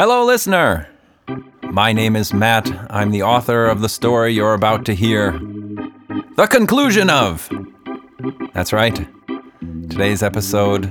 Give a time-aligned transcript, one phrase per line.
[0.00, 0.88] Hello, listener.
[1.62, 2.70] My name is Matt.
[2.90, 5.32] I'm the author of the story you're about to hear.
[5.32, 7.50] The conclusion of.
[8.54, 9.06] That's right.
[9.90, 10.90] Today's episode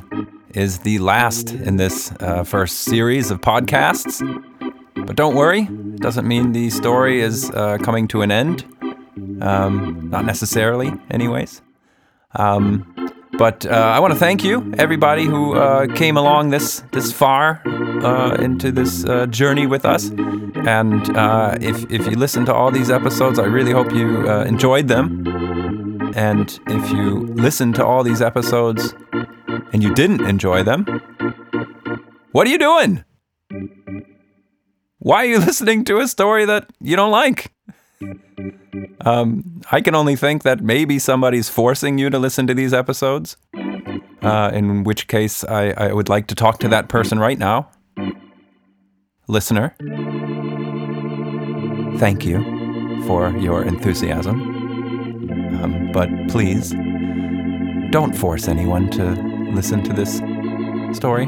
[0.53, 4.21] is the last in this uh, first series of podcasts.
[4.93, 8.63] But don't worry, it doesn't mean the story is uh, coming to an end.
[9.41, 11.63] Um, not necessarily, anyways.
[12.35, 12.85] Um,
[13.39, 17.61] but uh, I want to thank you, everybody who uh, came along this this far
[18.03, 20.11] uh, into this uh, journey with us.
[20.67, 24.43] And uh, if if you listen to all these episodes, I really hope you uh,
[24.43, 25.25] enjoyed them.
[26.15, 28.93] And if you listen to all these episodes
[29.71, 30.85] and you didn't enjoy them,
[32.33, 33.05] what are you doing?
[34.97, 37.53] Why are you listening to a story that you don't like?
[39.01, 43.37] Um, I can only think that maybe somebody's forcing you to listen to these episodes.
[44.21, 47.69] Uh, in which case, I, I would like to talk to that person right now.
[49.27, 49.75] Listener,
[51.99, 54.41] thank you for your enthusiasm.
[55.61, 56.73] Um, but please,
[57.91, 59.11] don't force anyone to
[59.53, 60.17] listen to this
[60.97, 61.25] story.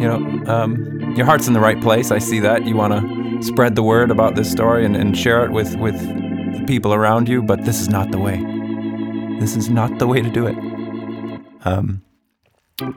[0.00, 2.10] You know, um, your heart's in the right place.
[2.10, 2.64] I see that.
[2.64, 5.98] You want to spread the word about this story and, and share it with, with
[6.58, 8.36] the people around you, but this is not the way.
[9.40, 10.56] This is not the way to do it.
[11.64, 12.02] Um,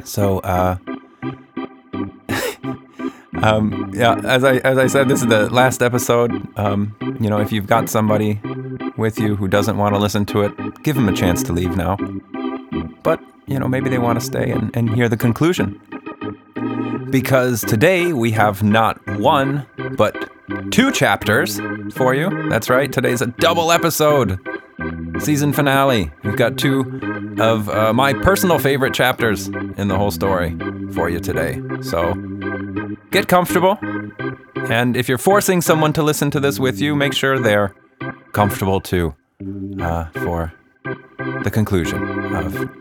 [0.03, 0.77] so, uh,
[3.41, 6.31] um, yeah, as I, as I said, this is the last episode.
[6.57, 8.39] Um, you know, if you've got somebody
[8.97, 11.75] with you who doesn't want to listen to it, give them a chance to leave
[11.75, 11.97] now.
[13.03, 15.80] But, you know, maybe they want to stay and, and hear the conclusion.
[17.14, 20.31] Because today we have not one, but
[20.72, 21.59] two chapters
[21.94, 22.50] for you.
[22.50, 24.39] That's right, today's a double episode.
[25.19, 26.09] Season finale.
[26.23, 30.58] We've got two of uh, my personal favorite chapters in the whole story
[30.91, 31.61] for you today.
[31.84, 32.16] So
[33.11, 33.78] get comfortable.
[34.72, 37.75] And if you're forcing someone to listen to this with you, make sure they're
[38.31, 39.13] comfortable too
[39.80, 40.51] uh, for
[41.44, 42.72] the conclusion of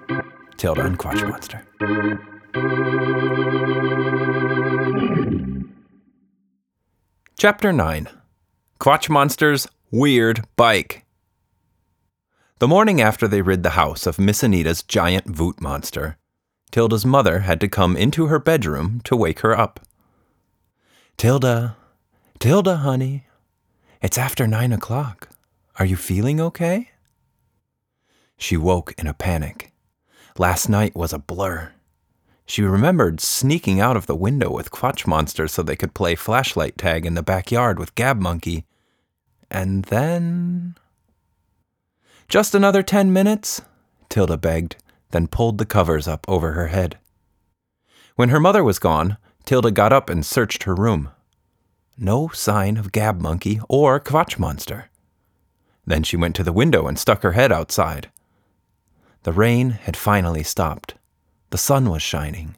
[0.56, 2.31] Tilda and Quatsch Monster.
[7.38, 8.08] Chapter 9
[8.78, 11.06] Quatsch Monster's Weird Bike.
[12.58, 16.18] The morning after they rid the house of Miss Anita's giant voot monster,
[16.70, 19.80] Tilda's mother had to come into her bedroom to wake her up.
[21.16, 21.78] Tilda,
[22.38, 23.24] Tilda, honey,
[24.02, 25.30] it's after nine o'clock.
[25.78, 26.90] Are you feeling okay?
[28.36, 29.72] She woke in a panic.
[30.36, 31.72] Last night was a blur.
[32.46, 36.76] She remembered sneaking out of the window with Quatsch Monster so they could play flashlight
[36.76, 38.64] tag in the backyard with Gab Monkey.
[39.50, 40.76] And then.
[42.28, 43.62] Just another ten minutes?
[44.08, 44.76] Tilda begged,
[45.10, 46.98] then pulled the covers up over her head.
[48.16, 51.10] When her mother was gone, Tilda got up and searched her room.
[51.96, 54.90] No sign of Gab Monkey or Quatsch Monster.
[55.86, 58.10] Then she went to the window and stuck her head outside.
[59.24, 60.94] The rain had finally stopped.
[61.52, 62.56] The sun was shining.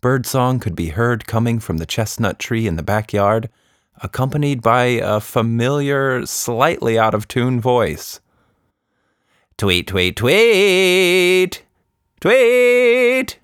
[0.00, 3.50] Birdsong could be heard coming from the chestnut tree in the backyard,
[4.00, 8.20] accompanied by a familiar, slightly out of tune voice.
[9.58, 11.64] Tweet, tweet, tweet!
[12.20, 13.40] Tweet!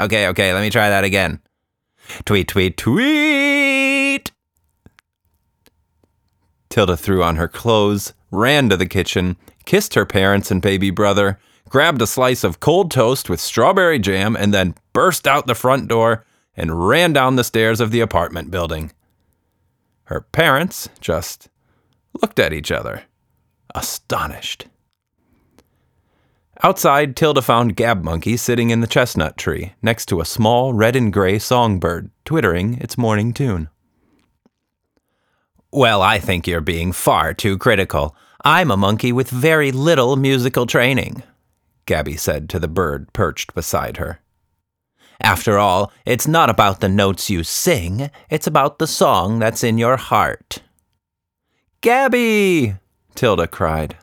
[0.00, 1.38] Okay, okay, let me try that again.
[2.24, 4.32] Tweet, tweet, tweet!
[6.68, 11.38] Tilda threw on her clothes, ran to the kitchen, kissed her parents and baby brother,
[11.70, 15.88] grabbed a slice of cold toast with strawberry jam, and then burst out the front
[15.88, 18.92] door and ran down the stairs of the apartment building.
[20.04, 21.48] Her parents just
[22.20, 23.04] looked at each other,
[23.74, 24.66] astonished.
[26.62, 30.94] Outside, Tilda found Gab Monkey sitting in the chestnut tree next to a small red
[30.94, 33.70] and gray songbird twittering its morning tune.
[35.72, 38.14] Well, I think you're being far too critical.
[38.44, 41.22] I'm a monkey with very little musical training.
[41.90, 44.20] Gabby said to the bird perched beside her.
[45.20, 49.76] After all, it's not about the notes you sing, it's about the song that's in
[49.76, 50.62] your heart.
[51.80, 52.76] Gabby!
[53.16, 53.96] Tilda cried.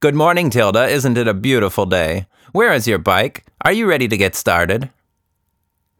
[0.00, 0.88] Good morning, Tilda.
[0.88, 2.24] Isn't it a beautiful day?
[2.52, 3.44] Where is your bike?
[3.60, 4.88] Are you ready to get started?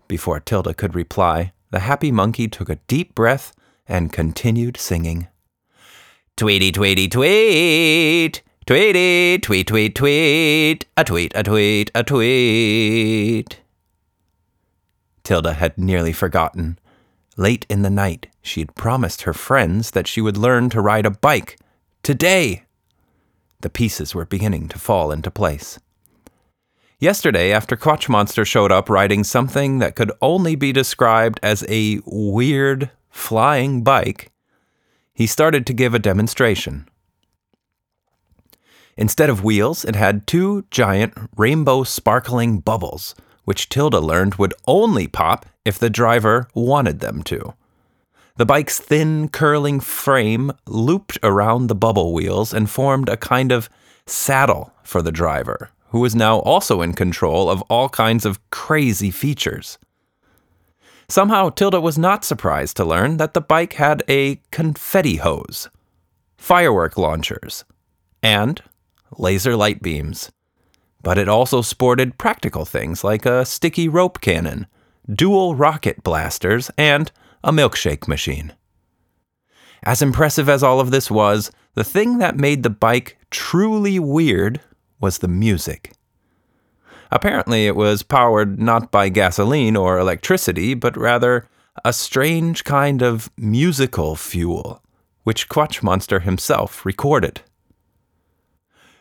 [0.09, 3.55] Before Tilda could reply, the happy monkey took a deep breath
[3.87, 5.29] and continued singing.
[6.39, 8.41] Tweety, tweety, tweet!
[8.69, 13.61] Tweety, tweet, tweet, tweet, a tweet, a tweet, a tweet.
[15.25, 16.79] Tilda had nearly forgotten.
[17.39, 21.07] Late in the night, she had promised her friends that she would learn to ride
[21.07, 21.59] a bike.
[22.03, 22.65] Today!
[23.63, 25.79] The pieces were beginning to fall into place.
[27.01, 32.01] Yesterday, after Quatsch Monster showed up riding something that could only be described as a
[32.05, 34.31] weird flying bike,
[35.15, 36.87] he started to give a demonstration.
[38.99, 43.15] Instead of wheels, it had two giant rainbow sparkling bubbles,
[43.45, 47.55] which Tilda learned would only pop if the driver wanted them to.
[48.39, 53.71] The bike's thin, curling frame looped around the bubble wheels and formed a kind of
[54.05, 59.13] saddle for the driver, who was now also in control of all kinds of crazy
[59.13, 59.79] features.
[61.09, 65.69] Somehow, Tilda was not surprised to learn that the bike had a confetti hose,
[66.37, 67.65] firework launchers,
[68.23, 68.61] and
[69.17, 70.31] laser light beams.
[71.03, 74.67] But it also sported practical things like a sticky rope cannon,
[75.09, 77.11] dual rocket blasters, and
[77.43, 78.53] a milkshake machine.
[79.85, 84.61] As impressive as all of this was, the thing that made the bike truly weird
[85.01, 85.93] was the music.
[87.11, 91.49] Apparently, it was powered not by gasoline or electricity, but rather
[91.85, 94.83] a strange kind of musical fuel,
[95.23, 97.41] which Quatsch Monster himself recorded.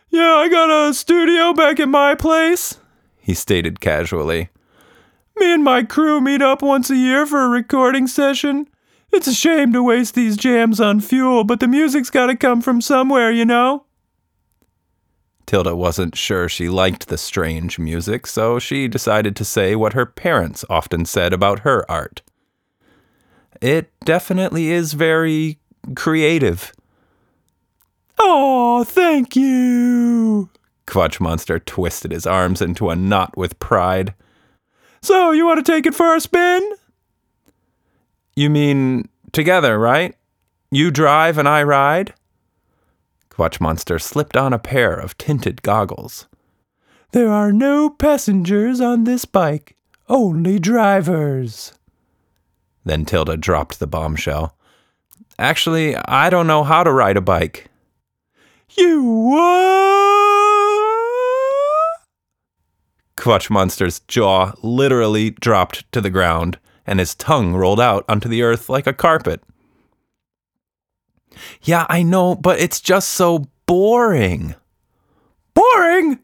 [0.09, 2.79] Yeah, I got a studio back at my place,
[3.17, 4.49] he stated casually.
[5.37, 8.67] Me and my crew meet up once a year for a recording session.
[9.11, 12.81] It's a shame to waste these jams on fuel, but the music's gotta come from
[12.81, 13.85] somewhere, you know?
[15.45, 20.05] Tilda wasn't sure she liked the strange music, so she decided to say what her
[20.05, 22.21] parents often said about her art.
[23.61, 25.59] It definitely is very
[25.95, 26.73] creative.
[28.19, 30.49] Oh, thank you.
[30.85, 34.13] Quatsch Monster twisted his arms into a knot with pride.
[35.01, 36.67] So, you want to take it for a spin?
[38.35, 40.15] You mean together, right?
[40.71, 42.13] You drive and I ride?
[43.29, 46.27] Quatsch Monster slipped on a pair of tinted goggles.
[47.11, 49.75] There are no passengers on this bike,
[50.09, 51.73] only drivers.
[52.83, 54.55] Then Tilda dropped the bombshell.
[55.39, 57.69] Actually, I don't know how to ride a bike.
[58.77, 59.47] You what?
[63.15, 68.43] Quatsch Monster's jaw literally dropped to the ground, and his tongue rolled out onto the
[68.43, 69.41] earth like a carpet.
[71.63, 74.53] Yeah, I know, but it's just so boring.
[75.55, 76.19] Boring?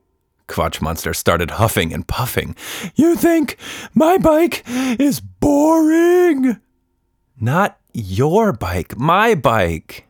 [0.47, 2.55] Quatsch Monster started huffing and puffing.
[2.95, 3.57] You think
[3.95, 6.59] my bike is boring?
[7.39, 10.05] Not your bike, my bike.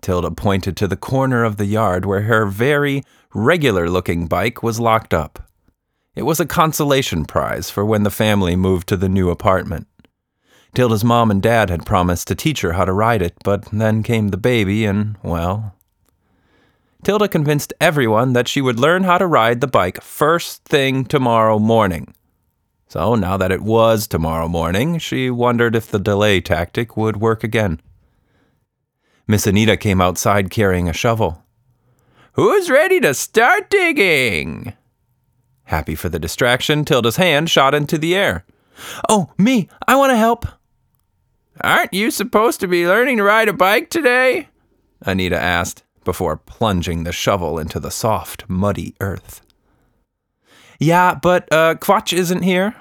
[0.00, 3.02] Tilda pointed to the corner of the yard where her very
[3.34, 5.48] regular looking bike was locked up.
[6.14, 9.86] It was a consolation prize for when the family moved to the new apartment.
[10.74, 14.02] Tilda's mom and dad had promised to teach her how to ride it, but then
[14.02, 15.74] came the baby, and, well.
[17.04, 21.58] Tilda convinced everyone that she would learn how to ride the bike first thing tomorrow
[21.58, 22.14] morning.
[22.88, 27.44] So now that it was tomorrow morning, she wondered if the delay tactic would work
[27.44, 27.80] again.
[29.30, 31.44] Miss Anita came outside carrying a shovel.
[32.32, 34.72] Who's ready to start digging?
[35.64, 38.46] Happy for the distraction, Tilda's hand shot into the air.
[39.06, 39.68] Oh, me!
[39.86, 40.46] I want to help!
[41.60, 44.48] Aren't you supposed to be learning to ride a bike today?
[45.02, 49.42] Anita asked, before plunging the shovel into the soft, muddy earth.
[50.78, 52.76] Yeah, but, uh, Quatsch isn't here.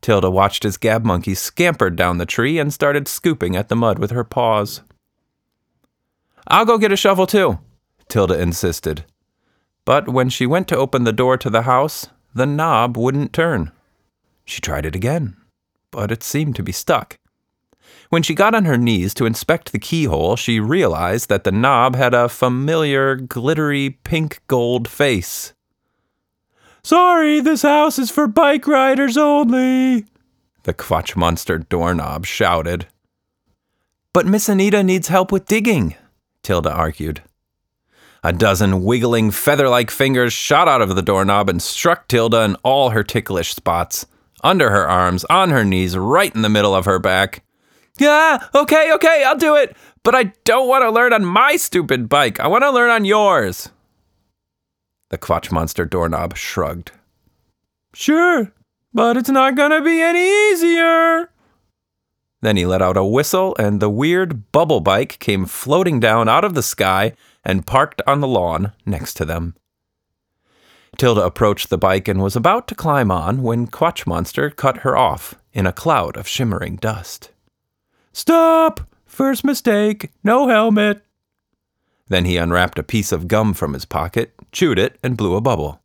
[0.00, 4.00] Tilda watched as Gab Monkey scampered down the tree and started scooping at the mud
[4.00, 4.80] with her paws.
[6.46, 7.58] I'll go get a shovel too,
[8.08, 9.04] Tilda insisted.
[9.84, 13.72] But when she went to open the door to the house, the knob wouldn't turn.
[14.44, 15.36] She tried it again,
[15.90, 17.18] but it seemed to be stuck.
[18.08, 21.96] When she got on her knees to inspect the keyhole, she realized that the knob
[21.96, 25.54] had a familiar, glittery pink gold face.
[26.82, 30.04] Sorry, this house is for bike riders only,
[30.64, 32.86] the Quatsch Monster doorknob shouted.
[34.12, 35.94] But Miss Anita needs help with digging,
[36.42, 37.22] Tilda argued.
[38.24, 42.54] A dozen wiggling feather like fingers shot out of the doorknob and struck Tilda in
[42.62, 44.06] all her ticklish spots
[44.44, 47.44] under her arms, on her knees, right in the middle of her back.
[47.98, 49.76] Yeah, okay, okay, I'll do it.
[50.02, 52.40] But I don't want to learn on my stupid bike.
[52.40, 53.70] I want to learn on yours.
[55.10, 56.90] The Quatsch Monster doorknob shrugged.
[57.94, 58.52] Sure,
[58.94, 61.28] but it's not gonna be any easier.
[62.42, 66.44] Then he let out a whistle, and the weird bubble bike came floating down out
[66.44, 69.54] of the sky and parked on the lawn next to them.
[70.98, 74.96] Tilda approached the bike and was about to climb on when Quatsch Monster cut her
[74.96, 77.30] off in a cloud of shimmering dust.
[78.12, 78.80] Stop!
[79.06, 81.02] First mistake, no helmet.
[82.08, 85.40] Then he unwrapped a piece of gum from his pocket, chewed it, and blew a
[85.40, 85.80] bubble.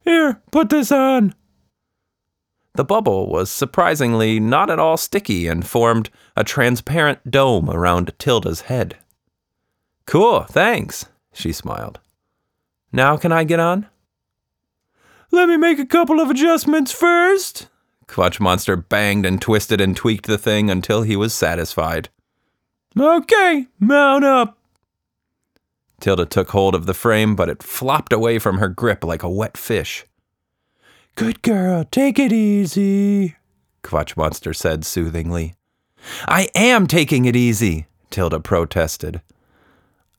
[0.00, 1.34] Here, put this on.
[2.74, 8.62] The bubble was surprisingly not at all sticky and formed a transparent dome around Tilda's
[8.62, 8.96] head.
[10.06, 12.00] Cool, thanks, she smiled.
[12.90, 13.86] Now can I get on?
[15.30, 17.68] Let me make a couple of adjustments first.
[18.06, 22.08] Quatsch Monster banged and twisted and tweaked the thing until he was satisfied.
[22.98, 24.58] Okay, mount up.
[26.00, 29.30] Tilda took hold of the frame, but it flopped away from her grip like a
[29.30, 30.04] wet fish.
[31.14, 33.36] Good girl, take it easy,
[33.82, 35.54] Quatsch Monster said soothingly.
[36.26, 39.20] I am taking it easy, Tilda protested.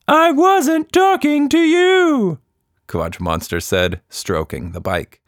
[0.07, 2.39] I wasn't talking to you,
[2.87, 5.19] Quatsch Monster said, stroking the bike.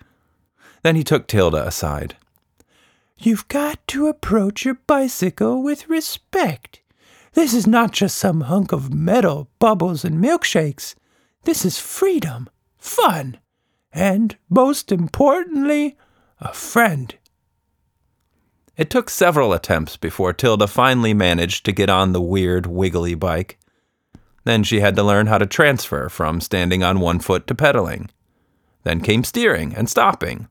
[0.83, 2.15] Then he took Tilda aside.
[3.17, 6.81] You've got to approach your bicycle with respect.
[7.33, 10.93] This is not just some hunk of metal, bubbles, and milkshakes.
[11.43, 13.39] This is freedom, fun,
[13.95, 15.97] and, most importantly,
[16.39, 17.15] a friend.
[18.75, 23.57] It took several attempts before Tilda finally managed to get on the weird, wiggly bike.
[24.43, 28.09] Then she had to learn how to transfer from standing on one foot to pedaling.
[28.83, 30.49] Then came steering and stopping.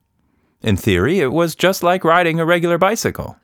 [0.63, 3.37] In theory, it was just like riding a regular bicycle.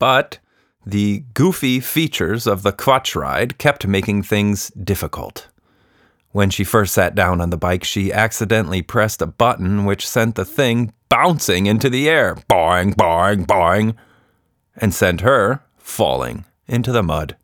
[0.00, 0.40] But
[0.84, 5.46] the goofy features of the Quatsch ride kept making things difficult.
[6.32, 10.36] When she first sat down on the bike, she accidentally pressed a button which sent
[10.36, 13.96] the thing bouncing into the air, boing, boing, boing,
[14.76, 17.36] and sent her falling into the mud.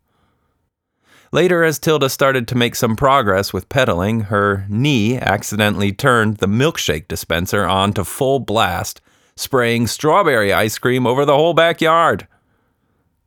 [1.33, 6.47] Later, as Tilda started to make some progress with pedaling, her knee accidentally turned the
[6.47, 9.01] milkshake dispenser on to full blast,
[9.35, 12.25] spraying strawberry ice cream over the whole backyard.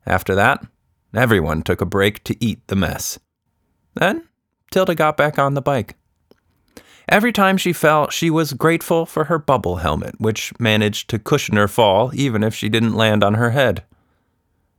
[0.07, 0.65] After that,
[1.15, 3.19] everyone took a break to eat the mess.
[3.95, 4.27] Then
[4.71, 5.97] Tilda got back on the bike.
[7.09, 11.57] Every time she fell, she was grateful for her bubble helmet, which managed to cushion
[11.57, 13.83] her fall even if she didn't land on her head.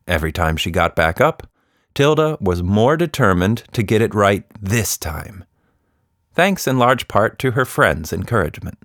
[0.08, 1.48] Every time she got back up,
[1.94, 5.44] Tilda was more determined to get it right this time,
[6.34, 8.78] thanks in large part to her friend's encouragement.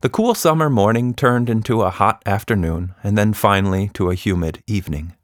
[0.00, 4.62] The cool summer morning turned into a hot afternoon, and then finally to a humid
[4.66, 5.15] evening.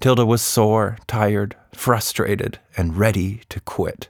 [0.00, 4.08] Tilda was sore, tired, frustrated, and ready to quit.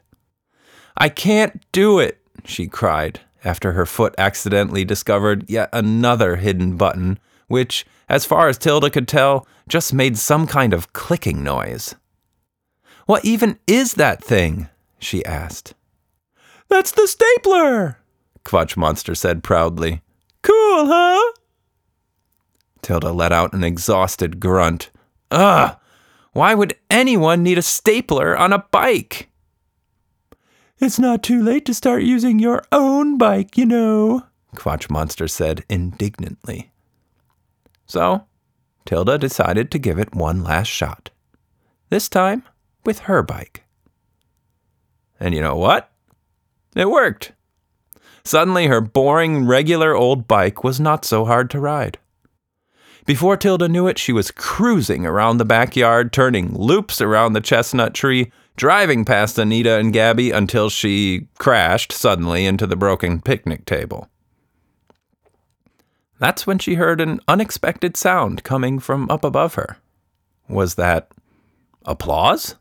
[0.97, 7.19] I can't do it, she cried after her foot accidentally discovered yet another hidden button,
[7.47, 11.95] which, as far as Tilda could tell, just made some kind of clicking noise.
[13.07, 14.69] What even is that thing?
[14.99, 15.75] she asked.
[16.69, 17.99] That's the stapler,
[18.45, 20.03] Quatsch Monster said proudly.
[20.43, 21.33] Cool, huh?
[22.83, 24.91] Tilda let out an exhausted grunt.
[25.31, 25.78] Ugh!
[26.39, 29.29] Why would anyone need a stapler on a bike?
[30.79, 34.23] It's not too late to start using your own bike, you know,
[34.55, 36.71] Quatsch Monster said indignantly.
[37.87, 38.27] So,
[38.87, 41.11] Tilda decided to give it one last shot.
[41.91, 42.45] This time
[42.87, 43.65] with her bike.
[45.19, 45.91] And you know what?
[46.77, 47.33] It worked.
[48.23, 51.99] Suddenly, her boring, regular old bike was not so hard to ride.
[53.09, 57.95] Before Tilda knew it, she was cruising around the backyard, turning loops around the chestnut
[57.95, 64.11] tree, driving past Anita and Gabby until she crashed suddenly into the broken picnic table.
[66.19, 69.79] That's when she heard an unexpected sound coming from up above her.
[70.47, 71.11] Was that
[71.87, 72.57] applause?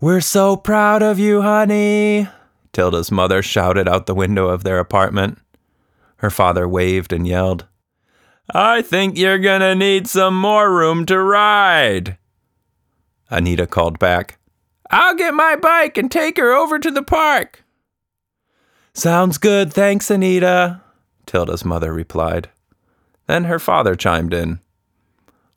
[0.00, 2.28] We're so proud of you, honey,
[2.72, 5.38] Tilda's mother shouted out the window of their apartment.
[6.18, 7.66] Her father waved and yelled,
[8.54, 12.16] I think you're gonna need some more room to ride.
[13.30, 14.38] Anita called back,
[14.90, 17.62] I'll get my bike and take her over to the park.
[18.94, 20.80] Sounds good, thanks, Anita,
[21.26, 22.48] Tilda's mother replied.
[23.26, 24.60] Then her father chimed in.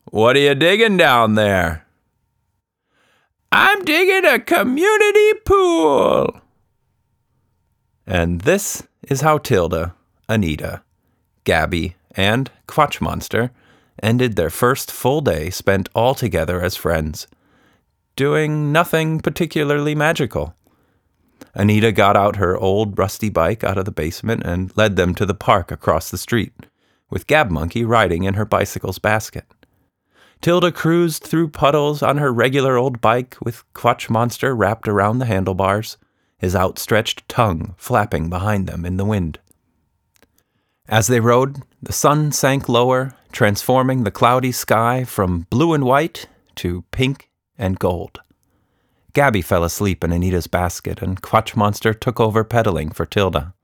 [0.04, 1.86] What are you digging down there?
[3.50, 6.40] I'm digging a community pool.
[8.06, 9.94] And this is how Tilda,
[10.28, 10.82] Anita,
[11.44, 13.50] Gabby, and Quatsch Monster
[14.02, 17.26] ended their first full day spent all together as friends,
[18.16, 20.54] doing nothing particularly magical.
[21.54, 25.26] Anita got out her old rusty bike out of the basement and led them to
[25.26, 26.52] the park across the street,
[27.10, 29.44] with Gab Monkey riding in her bicycle's basket.
[30.40, 35.26] Tilda cruised through puddles on her regular old bike with Quatsch Monster wrapped around the
[35.26, 35.98] handlebars,
[36.36, 39.38] his outstretched tongue flapping behind them in the wind.
[40.92, 46.26] As they rode, the sun sank lower, transforming the cloudy sky from blue and white
[46.56, 48.20] to pink and gold.
[49.14, 53.54] Gabby fell asleep in Anita's basket, and Quatsch Monster took over pedaling for Tilda.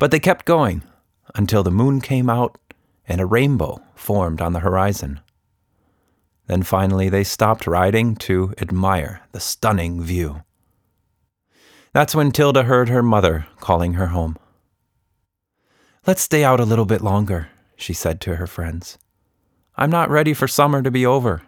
[0.00, 0.82] But they kept going
[1.36, 2.58] until the moon came out
[3.06, 5.20] and a rainbow formed on the horizon.
[6.48, 10.42] Then finally they stopped riding to admire the stunning view.
[11.92, 14.36] That's when Tilda heard her mother calling her home.
[16.06, 18.96] Let's stay out a little bit longer, she said to her friends.
[19.76, 21.42] I'm not ready for summer to be over.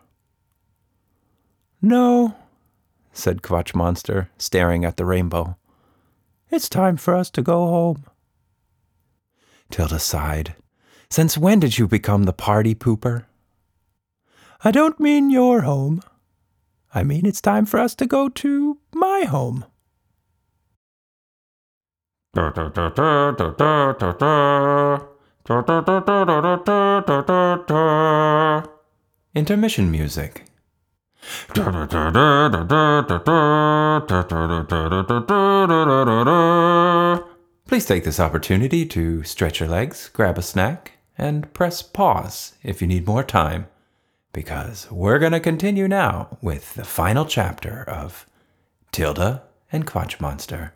[1.80, 2.36] No,
[3.12, 5.56] said Quatsch Monster, staring at the rainbow.
[6.50, 8.04] It's time for us to go home.
[9.70, 10.54] Tilda sighed.
[11.08, 13.24] Since when did you become the party pooper?
[14.62, 16.02] I don't mean your home.
[16.94, 19.64] I mean it's time for us to go to my home.
[29.34, 30.44] Intermission music.
[37.66, 42.80] Please take this opportunity to stretch your legs, grab a snack, and press pause if
[42.80, 43.66] you need more time,
[44.32, 48.26] because we're going to continue now with the final chapter of
[48.90, 50.72] Tilda and Quatsch Monster.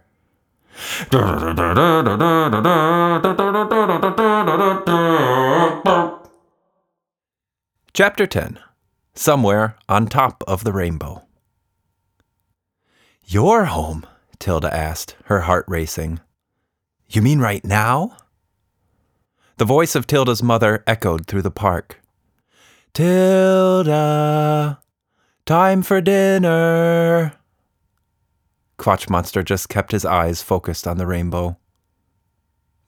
[7.92, 8.59] Chapter 10
[9.14, 11.23] Somewhere on Top of the Rainbow.
[13.25, 14.06] Your home?
[14.38, 16.21] Tilda asked, her heart racing.
[17.09, 18.16] You mean right now?
[19.56, 22.02] The voice of Tilda's mother echoed through the park.
[22.92, 24.78] Tilda,
[25.47, 27.33] time for dinner.
[28.78, 31.56] Quatsch Monster just kept his eyes focused on the rainbow.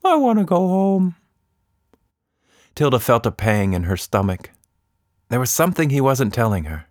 [0.03, 1.15] I want to go home.
[2.75, 4.51] Tilda felt a pang in her stomach.
[5.29, 6.85] There was something he wasn't telling her.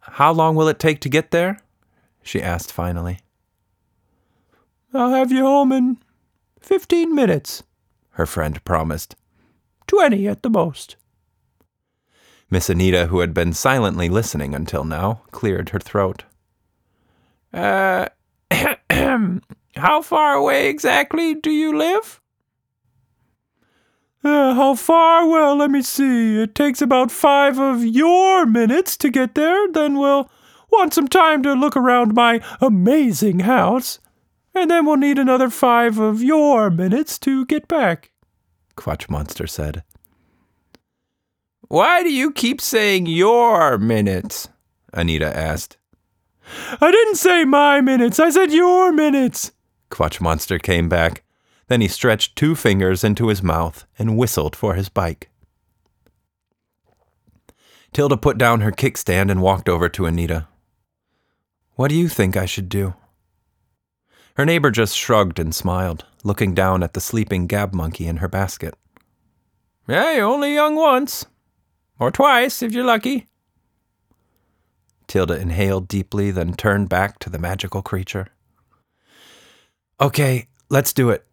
[0.00, 1.60] How long will it take to get there?
[2.22, 3.20] she asked finally.
[4.94, 5.98] I'll have you home in
[6.60, 7.62] fifteen minutes,
[8.10, 9.16] her friend promised.
[9.86, 10.96] Twenty at the most.
[12.50, 16.24] Miss Anita, who had been silently listening until now, cleared her throat.
[17.52, 18.06] Uh,
[19.76, 22.20] how far away exactly do you live?
[24.24, 25.28] Uh, how far?
[25.28, 26.40] Well, let me see.
[26.40, 29.68] It takes about five of your minutes to get there.
[29.68, 30.30] Then we'll
[30.70, 33.98] want some time to look around my amazing house.
[34.54, 38.12] And then we'll need another five of your minutes to get back,
[38.76, 39.82] Quatsch Monster said.
[41.68, 44.48] Why do you keep saying your minutes?
[44.92, 45.78] Anita asked.
[46.80, 49.52] I didn't say my minutes, I said your minutes,
[49.90, 51.22] Quatsch Monster came back.
[51.68, 55.30] Then he stretched two fingers into his mouth and whistled for his bike.
[57.92, 60.48] Tilda put down her kickstand and walked over to Anita.
[61.74, 62.94] What do you think I should do?
[64.34, 68.28] Her neighbor just shrugged and smiled, looking down at the sleeping gab monkey in her
[68.28, 68.74] basket.
[69.86, 71.26] Yeah, only young once.
[71.98, 73.26] Or twice, if you're lucky.
[75.12, 78.28] Tilda inhaled deeply, then turned back to the magical creature.
[80.00, 81.26] Okay, let's do it.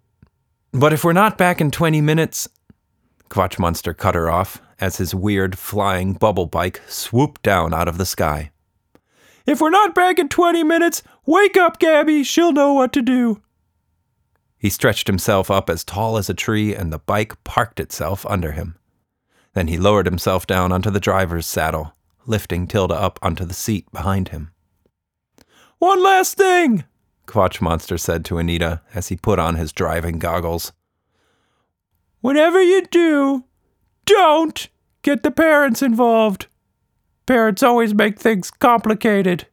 [0.74, 2.50] But if we're not back in 20 minutes.
[3.30, 7.98] Quatsch Monster cut her off as his weird flying bubble bike swooped down out of
[7.98, 8.52] the sky.
[9.46, 12.26] If we're not back in 20 minutes, wake up, Gabby.
[12.26, 13.42] She'll know what to do.
[14.58, 18.52] He stretched himself up as tall as a tree, and the bike parked itself under
[18.52, 18.78] him.
[19.54, 21.94] Then he lowered himself down onto the driver's saddle
[22.26, 24.52] lifting Tilda up onto the seat behind him.
[25.80, 26.84] One last thing,
[27.26, 30.74] Quatsch Monster said to Anita as he put on his driving goggles.
[32.22, 33.46] Whatever you do,
[34.06, 34.68] don't
[35.04, 36.48] get the parents involved.
[37.26, 39.48] Parents always make things complicated.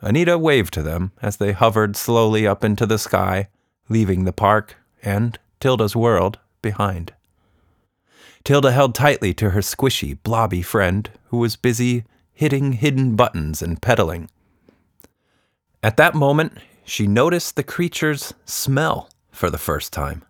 [0.00, 3.48] Anita waved to them as they hovered slowly up into the sky,
[3.88, 7.14] leaving the park and Tilda's world behind.
[8.44, 13.82] Tilda held tightly to her squishy, blobby friend, who was busy hitting hidden buttons and
[13.82, 14.30] pedaling.
[15.82, 20.24] At that moment, she noticed the creature's smell for the first time.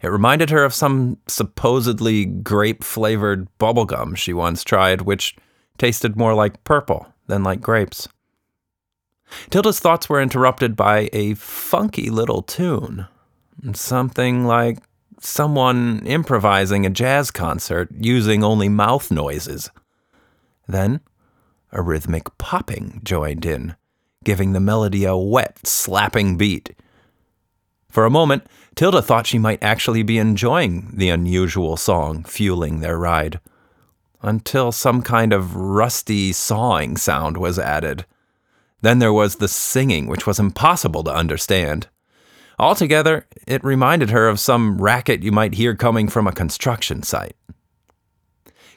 [0.00, 5.36] It reminded her of some supposedly grape flavored bubblegum she once tried, which
[5.76, 8.08] tasted more like purple than like grapes.
[9.50, 13.06] Tilda's thoughts were interrupted by a funky little tune.
[13.72, 14.78] Something like
[15.20, 19.70] someone improvising a jazz concert using only mouth noises.
[20.66, 21.00] Then,
[21.72, 23.76] a rhythmic popping joined in,
[24.24, 26.74] giving the melody a wet, slapping beat.
[27.90, 32.98] For a moment, Tilda thought she might actually be enjoying the unusual song fueling their
[32.98, 33.40] ride.
[34.22, 38.04] until some kind of rusty sawing sound was added.
[38.80, 41.88] Then there was the singing, which was impossible to understand.
[42.58, 47.36] Altogether, it reminded her of some racket you might hear coming from a construction site.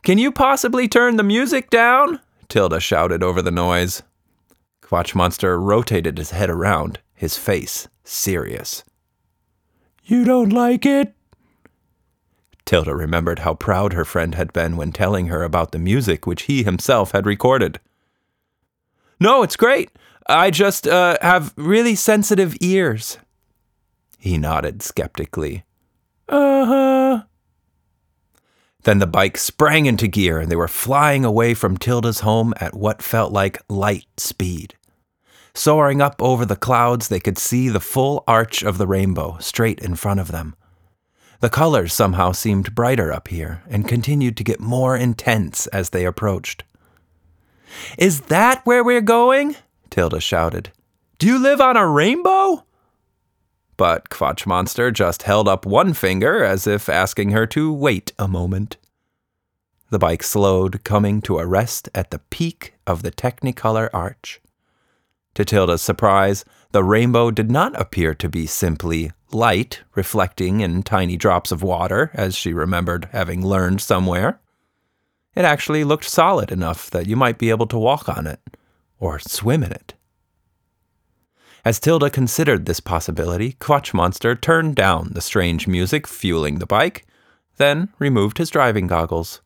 [0.04, 2.20] Can you possibly turn the music down?
[2.48, 4.04] Tilda shouted over the noise.
[4.82, 8.84] Quatsch Monster rotated his head around, his face serious.
[10.04, 11.14] You don't like it?
[12.66, 16.44] Tilda remembered how proud her friend had been when telling her about the music which
[16.44, 17.80] he himself had recorded.
[19.20, 19.92] No, it's great.
[20.28, 23.18] I just uh, have really sensitive ears.
[24.22, 25.66] He nodded skeptically.
[26.30, 27.24] Uh huh.
[28.84, 32.76] Then the bike sprang into gear and they were flying away from Tilda's home at
[32.76, 34.76] what felt like light speed.
[35.56, 39.80] Soaring up over the clouds, they could see the full arch of the rainbow straight
[39.80, 40.56] in front of them.
[41.40, 46.06] The colors somehow seemed brighter up here and continued to get more intense as they
[46.06, 46.64] approached.
[47.98, 49.56] Is that where we're going?
[49.90, 50.72] Tilda shouted.
[51.18, 52.66] Do you live on a rainbow?
[53.78, 58.28] But Quatsch Monster just held up one finger as if asking her to wait a
[58.28, 58.78] moment.
[59.90, 64.40] The bike slowed, coming to a rest at the peak of the Technicolor arch.
[65.36, 71.18] To Tilda's surprise, the rainbow did not appear to be simply light reflecting in tiny
[71.18, 74.40] drops of water, as she remembered having learned somewhere.
[75.36, 78.40] It actually looked solid enough that you might be able to walk on it
[79.00, 79.94] or swim in it.
[81.64, 87.06] As Tilda considered this possibility, Quatsch Monster turned down the strange music fueling the bike,
[87.58, 89.42] then removed his driving goggles.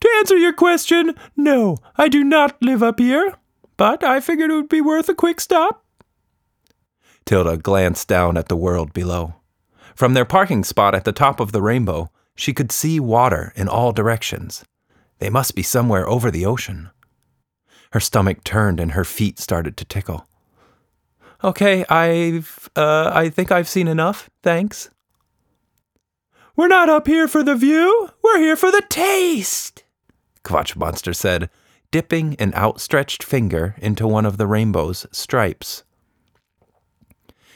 [0.00, 3.34] To answer your question, no, I do not live up here
[3.76, 5.84] but I figured it would be worth a quick stop.
[7.24, 9.34] Tilda glanced down at the world below.
[9.94, 13.68] From their parking spot at the top of the rainbow, she could see water in
[13.68, 14.64] all directions.
[15.18, 16.90] They must be somewhere over the ocean.
[17.92, 20.26] Her stomach turned and her feet started to tickle.
[21.44, 24.30] Okay, I've, uh, I think I've seen enough.
[24.42, 24.88] Thanks.
[26.56, 28.08] We're not up here for the view.
[28.22, 29.84] We're here for the taste,
[30.42, 31.50] Quatsch Monster said,
[31.90, 35.84] dipping an outstretched finger into one of the rainbow's stripes.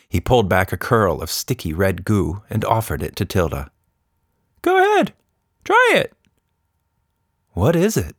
[0.07, 3.71] He pulled back a curl of sticky red goo and offered it to Tilda.
[4.61, 5.15] Go ahead,
[5.65, 6.13] try it.
[7.53, 8.17] What is it?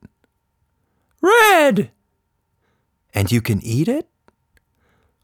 [1.22, 1.92] Red!
[3.14, 4.08] And you can eat it?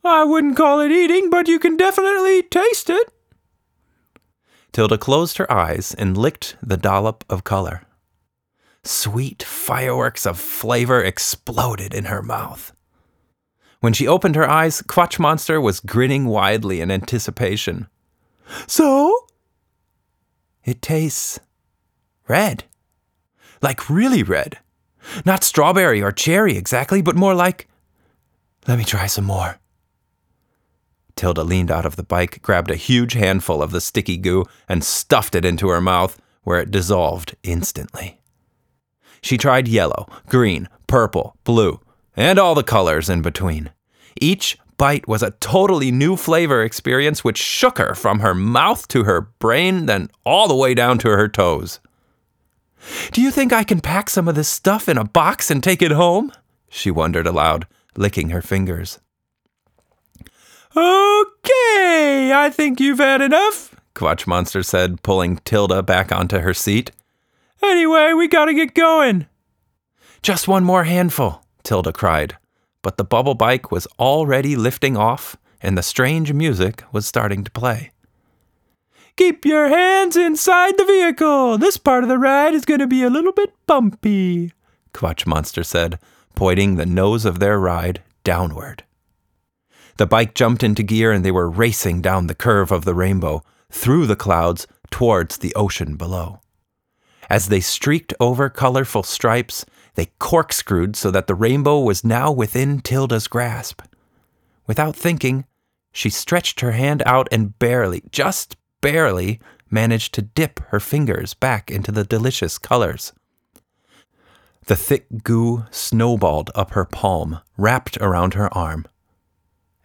[0.05, 3.11] I wouldn't call it eating, but you can definitely taste it.
[4.71, 7.83] Tilda closed her eyes and licked the dollop of color.
[8.83, 12.71] Sweet fireworks of flavor exploded in her mouth.
[13.79, 17.87] When she opened her eyes, Quatsch Monster was grinning widely in anticipation.
[18.67, 19.27] So?
[20.63, 21.39] It tastes
[22.27, 22.65] red.
[23.61, 24.59] Like really red.
[25.25, 27.67] Not strawberry or cherry exactly, but more like.
[28.67, 29.59] Let me try some more.
[31.15, 34.83] Tilda leaned out of the bike, grabbed a huge handful of the sticky goo, and
[34.83, 38.19] stuffed it into her mouth, where it dissolved instantly.
[39.21, 41.79] She tried yellow, green, purple, blue,
[42.15, 43.71] and all the colors in between.
[44.21, 49.03] Each bite was a totally new flavor experience which shook her from her mouth to
[49.05, 51.79] her brain, then all the way down to her toes.
[53.11, 55.81] Do you think I can pack some of this stuff in a box and take
[55.81, 56.31] it home?
[56.69, 58.99] She wondered aloud, licking her fingers.
[60.75, 66.91] Okay, I think you've had enough, Quatsch Monster said, pulling Tilda back onto her seat.
[67.63, 69.27] Anyway, we gotta get going.
[70.21, 72.37] Just one more handful, Tilda cried.
[72.81, 77.51] But the bubble bike was already lifting off, and the strange music was starting to
[77.51, 77.91] play.
[79.15, 81.57] Keep your hands inside the vehicle.
[81.57, 84.51] This part of the ride is going to be a little bit bumpy,
[84.93, 85.99] Quatsch Monster said,
[86.35, 88.83] pointing the nose of their ride downward.
[89.97, 93.43] The bike jumped into gear and they were racing down the curve of the rainbow,
[93.71, 96.41] through the clouds, towards the ocean below.
[97.29, 102.81] As they streaked over colorful stripes, they corkscrewed so that the rainbow was now within
[102.81, 103.81] Tilda's grasp.
[104.67, 105.45] Without thinking,
[105.91, 109.39] she stretched her hand out and barely, just barely,
[109.71, 113.13] managed to dip her fingers back into the delicious colors.
[114.65, 118.85] The thick goo snowballed up her palm, wrapped around her arm.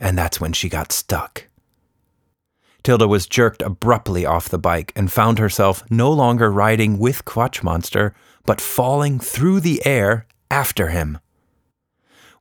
[0.00, 1.46] And that's when she got stuck.
[2.82, 7.62] Tilda was jerked abruptly off the bike and found herself no longer riding with Quatsch
[7.62, 8.14] Monster,
[8.46, 11.18] but falling through the air after him.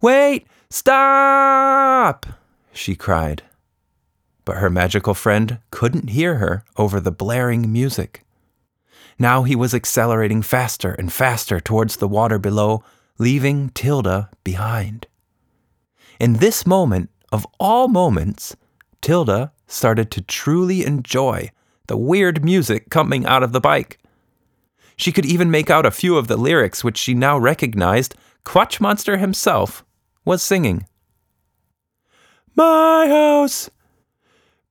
[0.01, 0.47] Wait!
[0.69, 2.25] Stop!
[2.71, 3.43] she cried.
[4.45, 8.23] But her magical friend couldn't hear her over the blaring music.
[9.17, 12.83] Now he was accelerating faster and faster towards the water below,
[13.17, 15.07] leaving Tilda behind.
[16.19, 18.55] In this moment, of all moments,
[19.01, 21.51] Tilda started to truly enjoy
[21.87, 23.99] the weird music coming out of the bike.
[24.95, 28.79] She could even make out a few of the lyrics, which she now recognized Quatsch
[28.79, 29.85] Monster himself
[30.25, 30.85] was singing.
[32.55, 33.69] My house,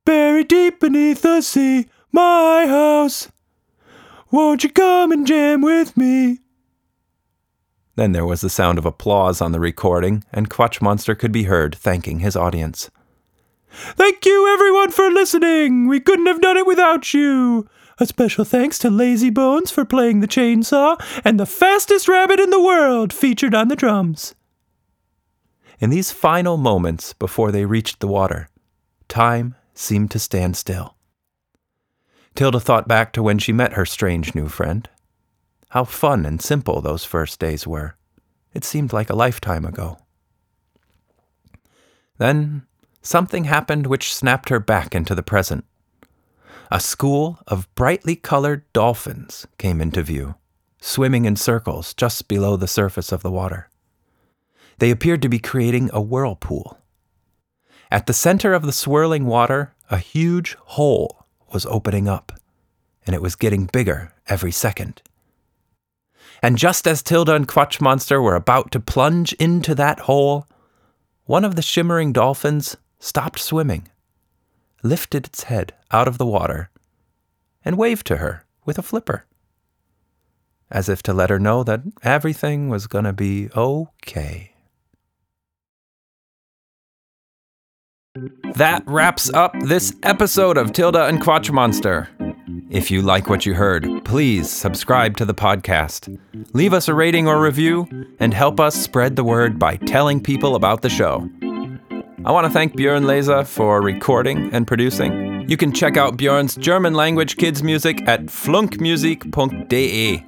[0.05, 3.31] buried deep beneath the sea, my house.
[4.31, 6.41] Won't you come and jam with me?
[7.99, 11.43] Then there was the sound of applause on the recording, and Quatsch Monster could be
[11.43, 12.91] heard thanking his audience.
[13.73, 15.89] Thank you, everyone, for listening.
[15.89, 17.69] We couldn't have done it without you.
[17.99, 22.51] A special thanks to Lazy Bones for playing the chainsaw and the fastest rabbit in
[22.51, 24.37] the world featured on the drums.
[25.81, 28.49] In these final moments before they reached the water,
[29.09, 30.95] time seemed to stand still.
[32.37, 34.89] Tilda thought back to when she met her strange new friend.
[35.71, 37.97] How fun and simple those first days were.
[38.55, 39.99] It seemed like a lifetime ago.
[42.17, 42.67] Then
[43.03, 45.65] something happened which snapped her back into the present.
[46.71, 50.35] A school of brightly colored dolphins came into view,
[50.81, 53.69] swimming in circles just below the surface of the water.
[54.79, 56.79] They appeared to be creating a whirlpool.
[57.91, 62.33] At the center of the swirling water, a huge hole was opening up,
[63.07, 65.03] and it was getting bigger every second.
[66.43, 70.47] And just as Tilda and Quatsch Monster were about to plunge into that hole,
[71.25, 73.89] one of the shimmering dolphins stopped swimming,
[74.83, 76.71] lifted its head out of the water,
[77.65, 79.27] and waved to her with a flipper,
[80.71, 84.53] as if to let her know that everything was going to be okay.
[88.55, 92.09] That wraps up this episode of Tilda and Quatsch Monster.
[92.71, 96.19] If you like what you heard, please subscribe to the podcast.
[96.55, 97.89] Leave us a rating or review
[98.21, 101.29] and help us spread the word by telling people about the show.
[102.25, 105.49] I want to thank Björn Leza for recording and producing.
[105.49, 110.25] You can check out Björn's German language kids music at flunkmusik.de.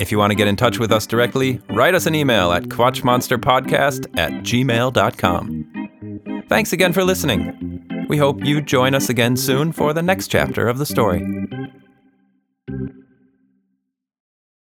[0.00, 2.64] If you want to get in touch with us directly, write us an email at
[2.64, 5.68] quatschmonsterpodcast at gmail.com.
[6.48, 7.61] Thanks again for listening.
[8.12, 11.24] We hope you join us again soon for the next chapter of the story.